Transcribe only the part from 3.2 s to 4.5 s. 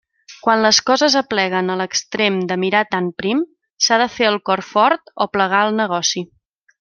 prim, s'ha de fer el